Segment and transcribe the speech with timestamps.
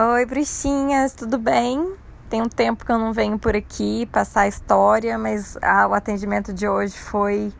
[0.00, 1.92] Oi, bruxinhas, tudo bem?
[2.30, 5.92] Tem um tempo que eu não venho por aqui passar a história, mas ah, o
[5.92, 7.52] atendimento de hoje foi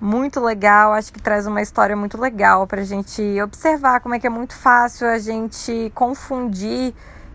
[0.00, 0.92] muito legal.
[0.92, 4.30] Acho que traz uma história muito legal para a gente observar como é que é
[4.30, 6.92] muito fácil a gente confundir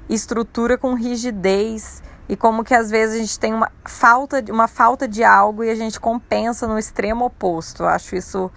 [0.10, 5.08] estrutura com rigidez e como que às vezes a gente tem uma falta, uma falta
[5.08, 7.86] de algo e a gente compensa no extremo oposto.
[7.86, 8.52] Acho isso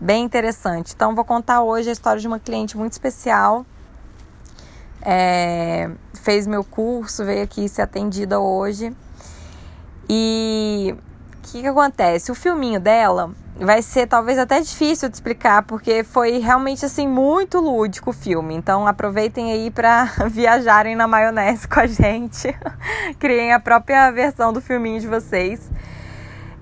[0.00, 0.94] bem interessante.
[0.96, 3.64] Então, vou contar hoje a história de uma cliente muito especial
[5.08, 8.92] é, fez meu curso, veio aqui ser atendida hoje.
[10.08, 10.92] E
[11.38, 12.32] o que, que acontece?
[12.32, 17.60] O filminho dela vai ser talvez até difícil de explicar, porque foi realmente assim muito
[17.60, 18.56] lúdico o filme.
[18.56, 22.52] Então aproveitem aí para viajarem na maionese com a gente.
[23.20, 25.70] Criem a própria versão do filminho de vocês.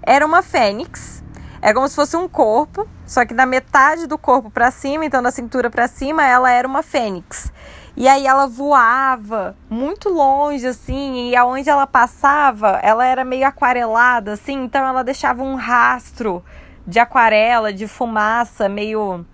[0.02, 1.24] Era uma fênix.
[1.62, 5.22] É como se fosse um corpo, só que da metade do corpo para cima, então
[5.22, 7.50] da cintura para cima, ela era uma fênix.
[7.96, 14.32] E aí ela voava muito longe, assim, e aonde ela passava, ela era meio aquarelada,
[14.32, 16.44] assim, então ela deixava um rastro
[16.84, 19.24] de aquarela, de fumaça, meio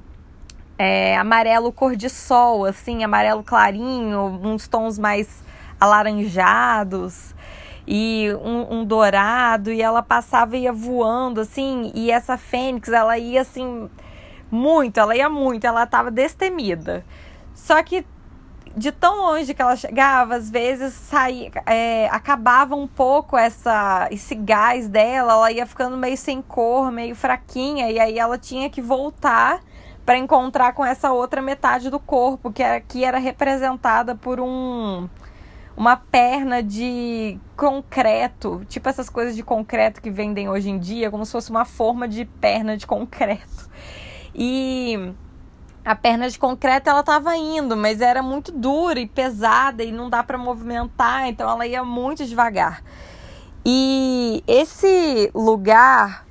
[0.79, 5.43] é, amarelo cor de sol, assim, amarelo clarinho, uns tons mais
[5.81, 7.35] alaranjados
[7.87, 13.17] e um, um, dourado, e ela passava e ia voando, assim, e essa fênix, ela
[13.17, 13.89] ia assim,
[14.51, 17.05] muito, ela ia muito, ela tava destemida.
[17.55, 18.05] Só que
[18.77, 24.35] de tão longe que ela chegava, às vezes saía, é, acabava um pouco essa, esse
[24.35, 28.81] gás dela, ela ia ficando meio sem cor, meio fraquinha, e aí ela tinha que
[28.81, 29.61] voltar
[30.07, 35.09] para encontrar com essa outra metade do corpo, que era, que era representada por um
[35.77, 41.25] uma perna de concreto, tipo essas coisas de concreto que vendem hoje em dia, como
[41.25, 43.71] se fosse uma forma de perna de concreto.
[44.35, 45.15] E
[45.85, 50.11] a perna de concreto ela estava indo, mas era muito dura e pesada e não
[50.11, 52.83] dá para movimentar, então ela ia muito devagar.
[53.65, 56.27] E esse lugar,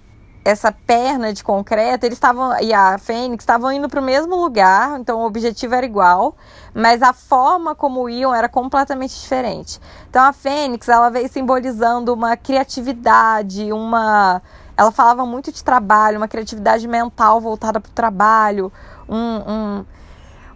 [0.46, 5.00] essa perna de concreto, eles estavam e a Fênix estavam indo para o mesmo lugar,
[5.00, 6.36] então o objetivo era igual,
[6.74, 9.80] mas a forma como iam era completamente diferente.
[10.10, 14.42] Então a Fênix, ela veio simbolizando uma criatividade, uma
[14.80, 18.72] ela falava muito de trabalho, uma criatividade mental voltada para o trabalho,
[19.10, 19.86] um, um,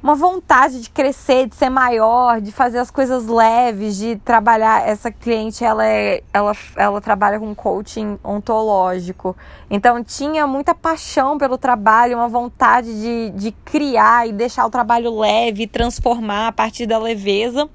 [0.04, 4.88] uma vontade de crescer, de ser maior, de fazer as coisas leves, de trabalhar.
[4.88, 9.36] Essa cliente ela, é, ela, ela trabalha com coaching ontológico.
[9.70, 15.18] Então tinha muita paixão pelo trabalho, uma vontade de, de criar e deixar o trabalho
[15.18, 17.70] leve, transformar a partir da leveza.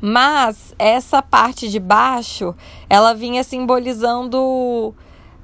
[0.00, 2.54] Mas essa parte de baixo,
[2.88, 4.94] ela vinha simbolizando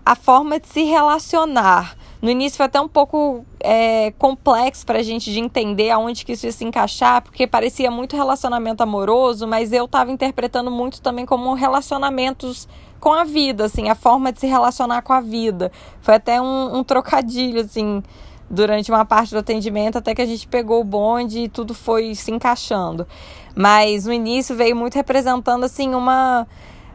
[0.04, 1.96] a forma de se relacionar.
[2.22, 6.32] No início foi até um pouco é, complexo para a gente de entender aonde que
[6.32, 11.24] isso ia se encaixar, porque parecia muito relacionamento amoroso, mas eu estava interpretando muito também
[11.24, 12.68] como relacionamentos
[13.00, 15.72] com a vida, assim, a forma de se relacionar com a vida.
[16.02, 18.02] Foi até um, um trocadilho, assim,
[18.50, 22.14] durante uma parte do atendimento, até que a gente pegou o bonde e tudo foi
[22.14, 23.06] se encaixando.
[23.54, 26.46] Mas no início veio muito representando, assim, uma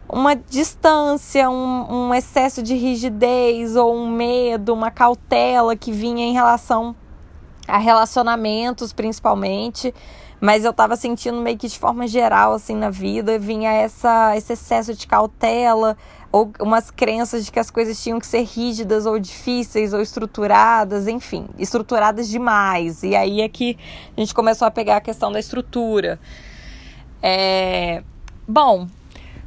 [0.08, 6.34] uma distância, um, um, excesso de rigidez ou um medo, uma cautela que vinha em
[6.34, 6.96] relação
[7.68, 9.94] a relacionamentos, principalmente.
[10.40, 14.54] Mas eu tava sentindo meio que de forma geral, assim, na vida, vinha essa, esse
[14.54, 15.98] excesso de cautela,
[16.32, 21.08] ou umas crenças de que as coisas tinham que ser rígidas ou difíceis ou estruturadas,
[21.08, 23.02] enfim, estruturadas demais.
[23.04, 23.78] E aí é que
[24.16, 26.20] a gente começou a pegar a questão da estrutura.
[27.24, 28.04] É...
[28.48, 28.88] Bom,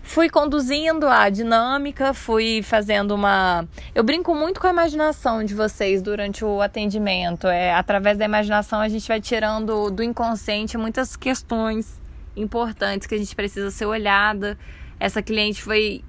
[0.08, 3.68] fui conduzindo a dinâmica, fui fazendo uma.
[3.94, 7.46] Eu brinco muito com a imaginação de vocês durante o atendimento.
[7.46, 12.00] É através da imaginação a gente vai tirando do inconsciente muitas questões
[12.34, 14.58] importantes que a gente precisa ser olhada.
[14.98, 16.02] Essa cliente foi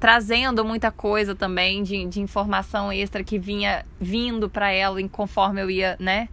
[0.00, 5.70] trazendo muita coisa também de, de informação extra que vinha vindo para ela conforme eu
[5.70, 6.30] ia, né,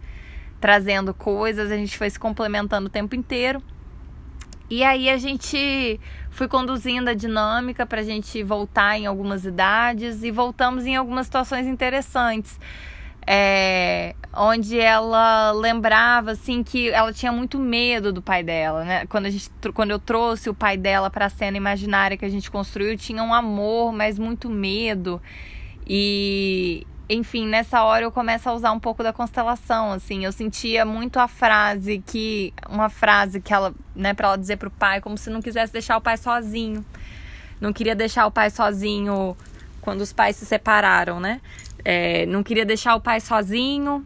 [0.58, 1.70] trazendo coisas.
[1.70, 3.62] A gente foi se complementando o tempo inteiro.
[4.70, 6.00] E aí a gente
[6.30, 11.26] fui conduzindo a dinâmica para a gente voltar em algumas idades e voltamos em algumas
[11.26, 12.58] situações interessantes.
[13.26, 19.06] É, onde ela lembrava assim que ela tinha muito medo do pai dela, né?
[19.06, 22.28] Quando a gente quando eu trouxe o pai dela para a cena imaginária que a
[22.28, 25.22] gente construiu, tinha um amor, mas muito medo.
[25.86, 30.84] E enfim, nessa hora eu começo a usar um pouco da constelação, assim, eu sentia
[30.84, 35.18] muito a frase que uma frase que ela, né, para ela dizer pro pai, como
[35.18, 36.84] se não quisesse deixar o pai sozinho.
[37.60, 39.36] Não queria deixar o pai sozinho
[39.80, 41.40] quando os pais se separaram, né?
[41.84, 44.04] É, não queria deixar o pai sozinho,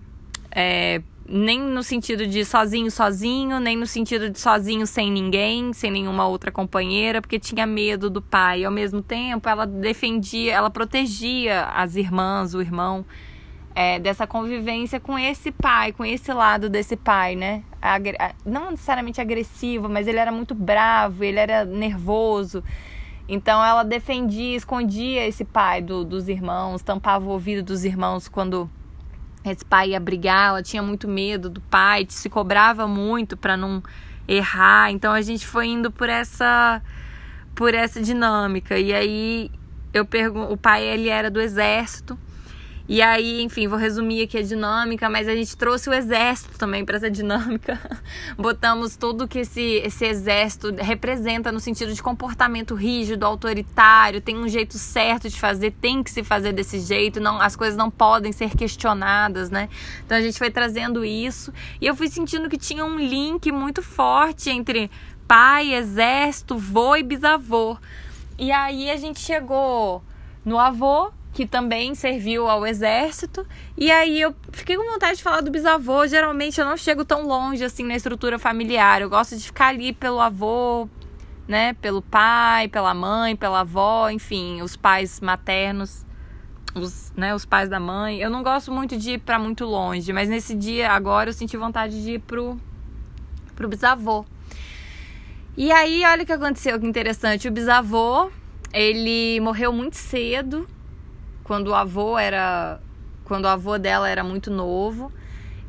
[0.50, 5.90] é, nem no sentido de sozinho, sozinho, nem no sentido de sozinho sem ninguém, sem
[5.90, 8.64] nenhuma outra companheira, porque tinha medo do pai.
[8.64, 13.04] Ao mesmo tempo, ela defendia, ela protegia as irmãs, o irmão,
[13.75, 17.62] é, dessa convivência com esse pai, com esse lado desse pai, né?
[18.44, 22.64] Não necessariamente agressivo, mas ele era muito bravo, ele era nervoso.
[23.28, 28.70] Então ela defendia, escondia esse pai do, dos irmãos, tampava o ouvido dos irmãos quando
[29.52, 33.82] esse pai ia brigar, ela tinha muito medo do pai, se cobrava muito para não
[34.26, 34.90] errar.
[34.90, 36.82] Então a gente foi indo por essa
[37.54, 38.78] por essa dinâmica.
[38.78, 39.50] E aí
[39.92, 42.18] eu pergunto, o pai ele era do exército
[42.88, 46.87] e aí, enfim, vou resumir aqui a dinâmica, mas a gente trouxe o exército também
[46.87, 47.79] para essa dinâmica.
[48.38, 54.49] Botamos tudo que esse, esse exército representa no sentido de comportamento rígido, autoritário, tem um
[54.49, 58.32] jeito certo de fazer, tem que se fazer desse jeito, não, as coisas não podem
[58.32, 59.69] ser questionadas, né?
[60.06, 61.52] Então a gente foi trazendo isso
[61.82, 64.91] e eu fui sentindo que tinha um link muito forte entre
[65.26, 67.76] pai, exército, vô e bisavô.
[68.38, 70.02] E aí a gente chegou
[70.43, 73.46] no avô, que também serviu ao exército.
[73.76, 76.05] E aí eu fiquei com vontade de falar do bisavô.
[76.05, 79.00] Geralmente eu não chego tão longe assim na estrutura familiar.
[79.00, 80.88] Eu gosto de ficar ali pelo avô,
[81.46, 86.05] né, pelo pai, pela mãe, pela avó, enfim, os pais maternos,
[86.75, 88.19] os, né, os pais da mãe.
[88.19, 91.56] Eu não gosto muito de ir para muito longe, mas nesse dia agora eu senti
[91.56, 92.58] vontade de ir pro
[93.55, 94.25] pro bisavô.
[95.56, 97.46] E aí, olha o que aconteceu, que interessante.
[97.46, 98.29] O bisavô,
[98.73, 100.67] ele morreu muito cedo
[101.48, 102.78] quando o avô era.
[103.24, 105.10] Quando o avô dela era muito novo.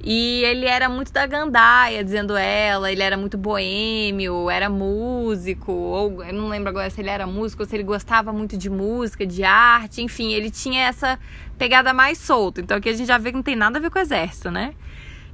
[0.01, 6.23] E ele era muito da gandaia, dizendo ela, ele era muito boêmio, era músico, ou
[6.23, 9.25] eu não lembro agora se ele era músico ou se ele gostava muito de música,
[9.25, 11.19] de arte, enfim, ele tinha essa
[11.57, 12.61] pegada mais solta.
[12.61, 14.49] Então aqui a gente já vê que não tem nada a ver com o exército,
[14.49, 14.73] né?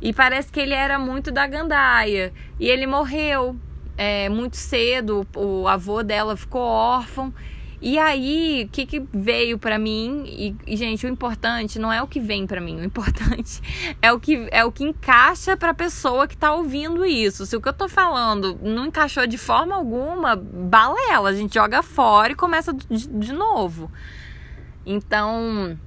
[0.01, 2.33] E parece que ele era muito da gandaia.
[2.59, 3.55] E ele morreu
[3.95, 7.31] é, muito cedo, o avô dela ficou órfão.
[7.81, 10.23] E aí, o que, que veio para mim?
[10.25, 13.61] E, e, gente, o importante não é o que vem para mim, o importante
[14.01, 17.45] é o que é o que encaixa para pessoa que tá ouvindo isso.
[17.45, 21.81] Se o que eu tô falando não encaixou de forma alguma, balela, a gente joga
[21.83, 23.91] fora e começa de, de novo.
[24.85, 25.77] Então,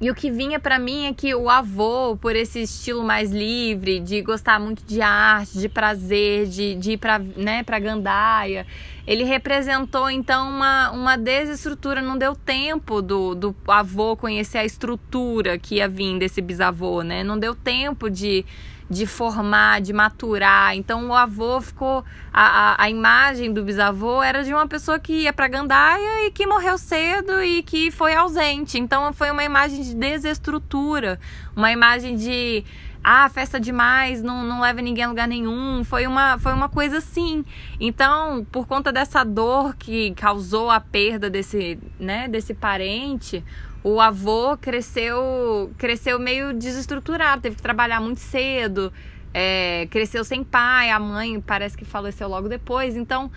[0.00, 4.00] e o que vinha para mim é que o avô, por esse estilo mais livre,
[4.00, 8.66] de gostar muito de arte, de prazer, de, de ir para né, pra gandaia,
[9.06, 12.02] ele representou então uma, uma desestrutura.
[12.02, 17.22] Não deu tempo do, do avô conhecer a estrutura que ia vir desse bisavô, né?
[17.22, 18.44] Não deu tempo de
[18.88, 20.76] de formar, de maturar.
[20.76, 22.04] Então o avô ficou.
[22.32, 26.30] A, a, a, imagem do bisavô era de uma pessoa que ia pra Gandaia e
[26.30, 28.78] que morreu cedo e que foi ausente.
[28.78, 31.18] Então foi uma imagem de desestrutura,
[31.56, 32.64] uma imagem de.
[33.06, 35.84] Ah, festa demais, não, não leva ninguém a lugar nenhum.
[35.84, 37.44] Foi uma, foi uma coisa assim.
[37.78, 43.44] Então, por conta dessa dor que causou a perda desse, né, desse parente,
[43.84, 48.90] o avô cresceu, cresceu meio desestruturado, teve que trabalhar muito cedo,
[49.34, 52.96] é, cresceu sem pai, a mãe parece que faleceu logo depois.
[52.96, 53.30] Então,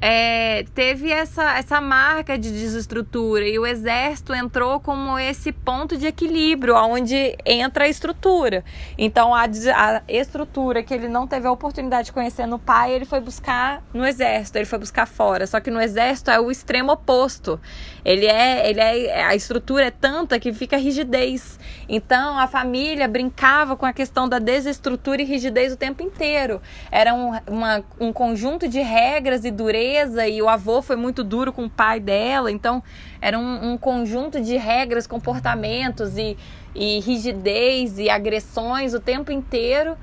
[0.00, 6.06] é, teve essa, essa marca de desestrutura e o exército entrou como esse ponto de
[6.06, 8.64] equilíbrio, onde entra a estrutura.
[8.96, 13.04] Então, a, a estrutura que ele não teve a oportunidade de conhecer no pai, ele
[13.04, 15.46] foi buscar no exército, ele foi buscar fora.
[15.46, 17.60] Só que no exército é o extremo oposto.
[18.02, 21.60] Ele é, ele é, a estrutura é tanta que fica rigidez.
[21.86, 26.62] Então, a família brincava com a questão da desestrutura e rigidez o tempo inteiro.
[26.90, 29.89] Era um, uma, um conjunto de regras e dureza
[30.28, 32.82] e o avô foi muito duro com o pai dela, então
[33.20, 36.36] era um, um conjunto de regras, comportamentos e,
[36.74, 39.96] e rigidez e agressões o tempo inteiro.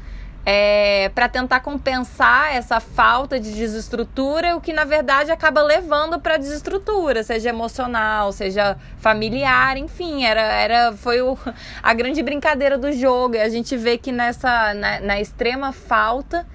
[0.49, 6.37] É, para tentar compensar essa falta de desestrutura, o que na verdade acaba levando para
[6.37, 11.37] desestrutura, seja emocional, seja familiar, enfim, era, era foi o,
[11.83, 13.35] a grande brincadeira do jogo.
[13.35, 16.47] E a gente vê que nessa na, na extrema falta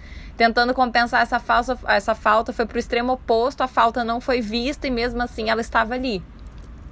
[0.42, 4.40] tentando compensar essa, falsa, essa falta, foi para o extremo oposto, a falta não foi
[4.40, 6.20] vista e mesmo assim ela estava ali,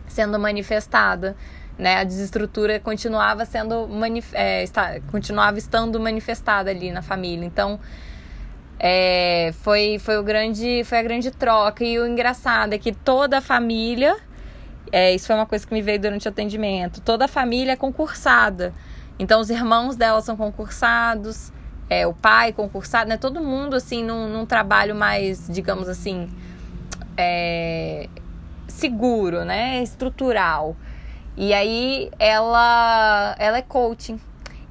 [0.06, 1.36] sendo manifestada.
[1.76, 1.96] Né?
[1.96, 3.88] A desestrutura continuava sendo
[4.34, 7.44] é, está, continuava estando manifestada ali na família.
[7.44, 7.80] Então
[8.78, 11.82] é, foi, foi, o grande, foi a grande troca.
[11.82, 14.16] E o engraçado é que toda a família,
[14.92, 17.76] é, isso foi uma coisa que me veio durante o atendimento, toda a família é
[17.76, 18.72] concursada.
[19.18, 21.52] Então os irmãos dela são concursados,
[21.90, 23.16] é, o pai concursado, né?
[23.16, 26.30] Todo mundo, assim, num, num trabalho mais, digamos assim,
[27.16, 28.08] é,
[28.68, 29.82] seguro, né?
[29.82, 30.76] Estrutural.
[31.36, 34.20] E aí ela, ela é coaching.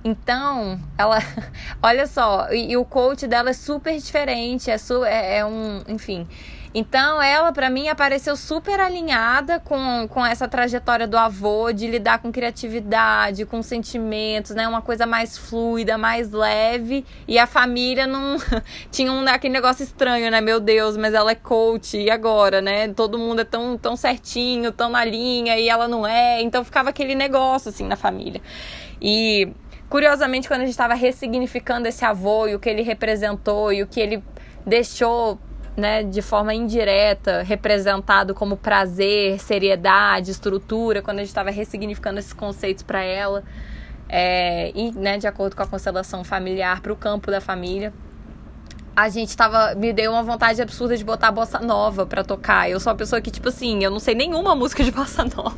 [0.01, 1.19] Então, ela.
[1.83, 5.83] Olha só, e, e, o coach dela é super diferente, é, su, é, é um.
[5.89, 6.25] Enfim.
[6.71, 12.19] Então, ela, para mim, apareceu super alinhada com, com essa trajetória do avô, de lidar
[12.19, 14.67] com criatividade, com sentimentos, né?
[14.67, 17.03] Uma coisa mais fluida, mais leve.
[17.27, 18.37] E a família não.
[18.91, 20.41] Tinha um, aquele negócio estranho, né?
[20.41, 22.87] Meu Deus, mas ela é coach, e agora, né?
[22.89, 26.39] Todo mundo é tão, tão certinho, tão na linha, e ela não é.
[26.41, 28.41] Então, ficava aquele negócio, assim, na família.
[29.01, 29.49] E.
[29.89, 33.87] Curiosamente, quando a gente estava ressignificando esse avô e o que ele representou e o
[33.87, 34.23] que ele
[34.63, 35.39] deixou
[35.79, 42.33] né, de forma indireta, representado como prazer, seriedade, estrutura, quando a gente estava ressignificando esses
[42.33, 43.43] conceitos para ela,
[44.07, 47.93] é, e né, de acordo com a constelação familiar, para o campo da família.
[48.95, 49.75] A gente tava.
[49.75, 52.69] Me deu uma vontade absurda de botar bossa nova pra tocar.
[52.69, 55.55] Eu sou uma pessoa que, tipo assim, eu não sei nenhuma música de bossa nova.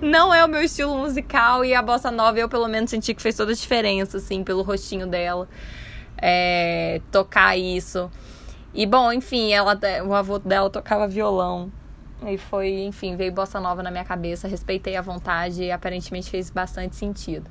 [0.00, 3.20] Não é o meu estilo musical e a bossa nova eu, pelo menos, senti que
[3.20, 5.46] fez toda a diferença, assim, pelo rostinho dela.
[6.16, 8.10] É, tocar isso.
[8.74, 11.70] E bom, enfim, ela, o avô dela tocava violão.
[12.26, 16.50] E foi, enfim, veio bossa nova na minha cabeça, respeitei a vontade e aparentemente fez
[16.50, 17.48] bastante sentido.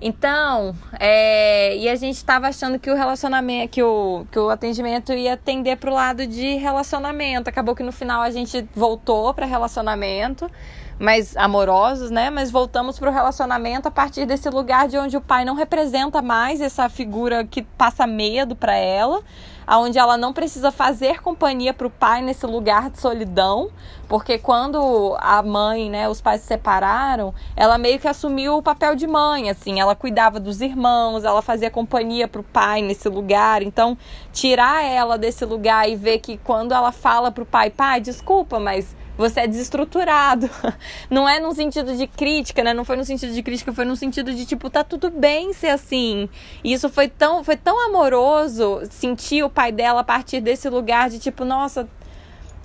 [0.00, 5.12] Então, é, e a gente estava achando que o relacionamento, que o, que o atendimento
[5.12, 7.48] ia tender para o lado de relacionamento.
[7.48, 10.50] Acabou que no final a gente voltou para relacionamento
[10.98, 12.30] mais amorosos, né?
[12.30, 16.22] Mas voltamos para o relacionamento a partir desse lugar de onde o pai não representa
[16.22, 19.20] mais essa figura que passa medo para ela,
[19.66, 23.68] aonde ela não precisa fazer companhia para o pai nesse lugar de solidão,
[24.08, 28.94] porque quando a mãe, né, os pais se separaram, ela meio que assumiu o papel
[28.94, 33.60] de mãe, assim, ela cuidava dos irmãos, ela fazia companhia para o pai nesse lugar.
[33.62, 33.98] Então,
[34.32, 38.60] tirar ela desse lugar e ver que quando ela fala para o pai, pai, desculpa,
[38.60, 40.48] mas você é desestruturado.
[41.10, 42.74] Não é no sentido de crítica, né?
[42.74, 45.68] Não foi no sentido de crítica, foi no sentido de tipo, tá tudo bem ser
[45.68, 46.28] assim.
[46.62, 51.08] E isso foi tão, foi tão amoroso sentir o pai dela a partir desse lugar
[51.08, 51.88] de tipo, nossa,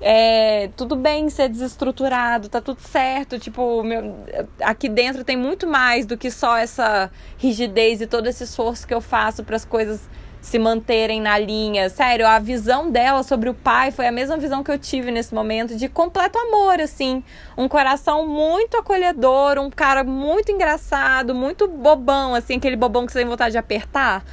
[0.02, 3.40] é, tudo bem ser desestruturado, tá tudo certo.
[3.40, 4.16] Tipo, meu,
[4.62, 8.94] aqui dentro tem muito mais do que só essa rigidez e todo esse esforço que
[8.94, 10.02] eu faço para as coisas
[10.42, 11.88] se manterem na linha.
[11.90, 15.34] Sério, a visão dela sobre o pai foi a mesma visão que eu tive nesse
[15.34, 17.24] momento de completo amor, assim.
[17.56, 23.20] Um coração muito acolhedor, um cara muito engraçado, muito bobão, assim, aquele bobão que você
[23.20, 24.26] tem vontade de apertar.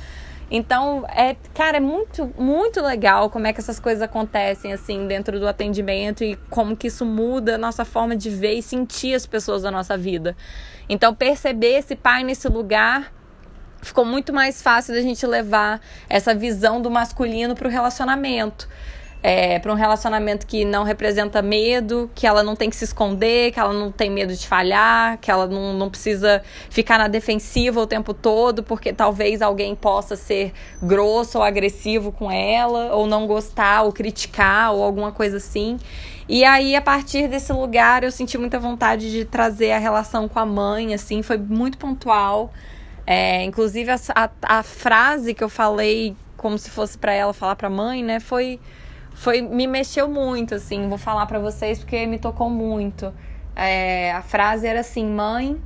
[0.51, 5.39] Então, é, cara, é muito, muito legal como é que essas coisas acontecem, assim, dentro
[5.39, 9.27] do atendimento e como que isso muda a nossa forma de ver e sentir as
[9.27, 10.35] pessoas da nossa vida.
[10.89, 13.13] Então, perceber esse pai nesse lugar
[13.83, 18.69] ficou muito mais fácil da gente levar essa visão do masculino para o relacionamento.
[19.21, 23.51] É, para um relacionamento que não representa medo, que ela não tem que se esconder,
[23.51, 27.81] que ela não tem medo de falhar, que ela não, não precisa ficar na defensiva
[27.81, 33.27] o tempo todo, porque talvez alguém possa ser grosso ou agressivo com ela, ou não
[33.27, 35.79] gostar, ou criticar, ou alguma coisa assim.
[36.29, 40.39] E aí, a partir desse lugar, eu senti muita vontade de trazer a relação com
[40.39, 42.53] a mãe, assim, foi muito pontual.
[43.11, 47.57] É, inclusive, a, a, a, frase que eu falei, como se fosse para ela falar
[47.57, 48.61] para mãe, né, foi,
[49.15, 49.41] foi.
[49.41, 50.91] me mexeu muito, assim.
[50.91, 53.11] Vou falar para vocês porque me tocou muito.
[53.57, 55.59] É, a frase era assim: mãe,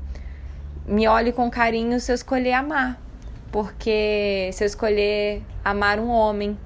[0.87, 3.03] me olhe com carinho se eu escolher amar.
[3.51, 6.57] Porque se eu escolher amar um homem,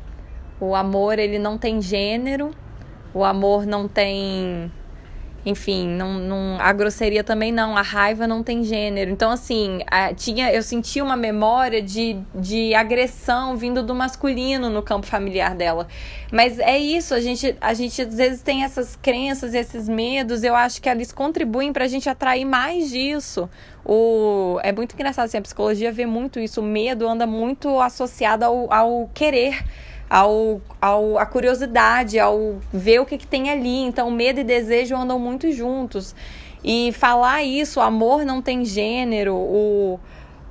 [0.61, 2.51] o amor ele não tem gênero,
[3.15, 4.71] o amor não tem
[5.47, 9.13] enfim, não, não, a grosseria também não, a raiva não tem gênero.
[9.13, 14.83] Então, assim, a, tinha, eu senti uma memória de, de agressão vindo do masculino no
[14.83, 15.87] campo familiar dela.
[16.33, 20.57] Mas é isso, a gente, a gente às vezes tem essas crenças, esses medos, eu
[20.57, 23.49] acho que eles contribuem para a gente atrair mais disso.
[23.85, 28.45] O, é muito engraçado, assim, a psicologia vê muito isso, o medo anda muito associado
[28.45, 29.63] ao, ao querer
[30.09, 33.83] ao, ao a curiosidade, ao ver o que, que tem ali.
[33.83, 36.15] Então, medo e desejo andam muito juntos.
[36.65, 40.01] E falar isso, o amor não tem gênero, o,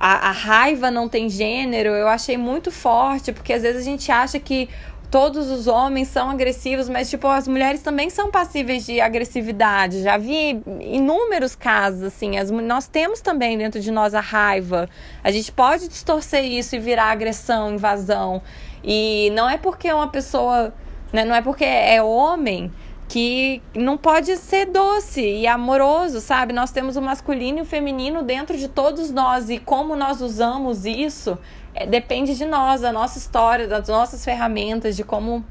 [0.00, 4.10] a, a raiva não tem gênero, eu achei muito forte, porque às vezes a gente
[4.10, 4.68] acha que
[5.10, 10.02] todos os homens são agressivos, mas tipo, as mulheres também são passíveis de agressividade.
[10.02, 14.88] Já vi inúmeros casos assim, as, nós temos também dentro de nós a raiva.
[15.22, 18.42] A gente pode distorcer isso e virar agressão, invasão.
[18.86, 20.72] E não é porque é uma pessoa,
[21.12, 22.72] né, não é porque é homem
[23.08, 26.52] que não pode ser doce e amoroso, sabe?
[26.52, 30.84] Nós temos o masculino e o feminino dentro de todos nós e como nós usamos
[30.84, 31.38] isso
[31.74, 35.44] é, depende de nós, da nossa história, das nossas ferramentas, de como,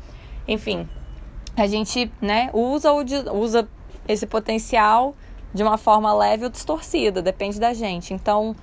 [0.48, 0.88] enfim,
[1.56, 3.68] a gente, né, usa ou usa
[4.08, 5.16] esse potencial
[5.54, 8.14] de uma forma leve ou distorcida, depende da gente.
[8.14, 8.56] Então,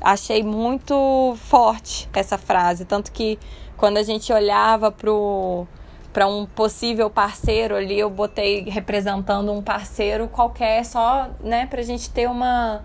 [0.00, 2.84] achei muito forte essa frase.
[2.84, 3.38] Tanto que
[3.80, 5.66] quando a gente olhava pro
[6.12, 12.10] para um possível parceiro ali, eu botei representando um parceiro qualquer, só, né, pra gente
[12.10, 12.82] ter uma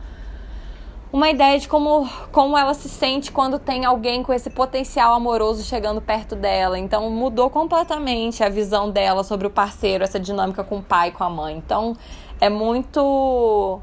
[1.11, 5.63] uma ideia de como, como ela se sente quando tem alguém com esse potencial amoroso
[5.63, 6.77] chegando perto dela.
[6.77, 11.23] Então mudou completamente a visão dela sobre o parceiro, essa dinâmica com o pai, com
[11.23, 11.57] a mãe.
[11.57, 11.95] Então
[12.39, 13.79] é muito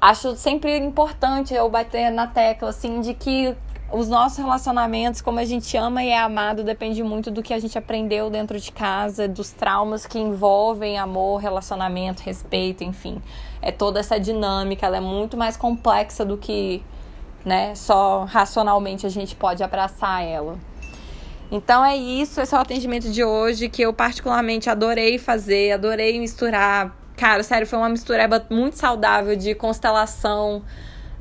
[0.00, 3.54] acho sempre importante eu bater na tecla assim de que
[3.92, 7.58] os nossos relacionamentos, como a gente ama e é amado, depende muito do que a
[7.58, 13.22] gente aprendeu dentro de casa, dos traumas que envolvem amor, relacionamento, respeito, enfim.
[13.62, 16.82] É toda essa dinâmica, ela é muito mais complexa do que,
[17.44, 20.58] né, só racionalmente a gente pode abraçar ela.
[21.50, 26.18] Então é isso, esse é o atendimento de hoje que eu particularmente adorei fazer, adorei
[26.18, 26.96] misturar.
[27.16, 30.64] Cara, sério, foi uma mistureba muito saudável de constelação,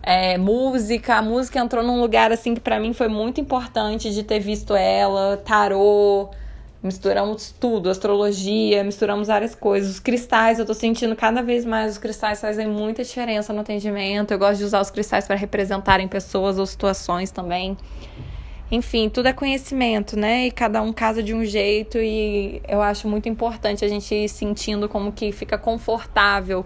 [0.06, 1.16] é, música.
[1.16, 4.76] A música entrou num lugar assim que para mim foi muito importante de ter visto
[4.76, 6.30] ela, tarô,
[6.84, 9.96] misturamos tudo, astrologia, misturamos várias coisas.
[9.96, 14.32] Os cristais, eu tô sentindo cada vez mais os cristais fazem muita diferença no atendimento.
[14.32, 17.76] Eu gosto de usar os cristais para representarem pessoas ou situações também.
[18.72, 20.48] Enfim, tudo é conhecimento, né?
[20.48, 24.30] E cada um casa de um jeito e eu acho muito importante a gente ir
[24.30, 26.66] sentindo como que fica confortável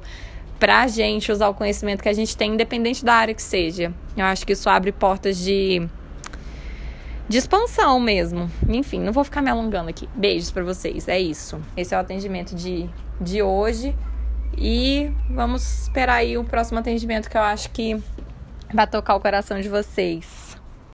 [0.60, 3.94] pra gente usar o conhecimento que a gente tem, independente da área que seja.
[4.16, 5.88] Eu acho que isso abre portas de,
[7.28, 8.52] de expansão mesmo.
[8.68, 10.08] Enfim, não vou ficar me alongando aqui.
[10.14, 11.08] Beijos para vocês.
[11.08, 11.60] É isso.
[11.78, 12.90] Esse é o atendimento de,
[13.20, 13.96] de hoje.
[14.58, 18.02] E vamos esperar aí o próximo atendimento que eu acho que
[18.74, 20.49] vai tocar o coração de vocês.